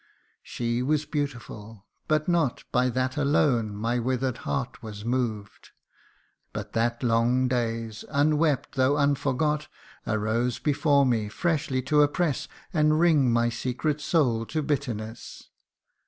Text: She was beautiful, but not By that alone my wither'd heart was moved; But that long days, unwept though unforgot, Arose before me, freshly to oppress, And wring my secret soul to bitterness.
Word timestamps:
She 0.41 0.81
was 0.81 1.05
beautiful, 1.05 1.85
but 2.07 2.27
not 2.27 2.63
By 2.71 2.89
that 2.89 3.17
alone 3.17 3.75
my 3.75 3.99
wither'd 3.99 4.37
heart 4.37 4.81
was 4.81 5.05
moved; 5.05 5.69
But 6.53 6.73
that 6.73 7.03
long 7.03 7.47
days, 7.47 8.03
unwept 8.09 8.71
though 8.71 8.95
unforgot, 8.97 9.67
Arose 10.07 10.57
before 10.57 11.05
me, 11.05 11.29
freshly 11.29 11.83
to 11.83 12.01
oppress, 12.01 12.47
And 12.73 12.99
wring 12.99 13.31
my 13.31 13.49
secret 13.49 14.01
soul 14.01 14.47
to 14.47 14.63
bitterness. 14.63 15.49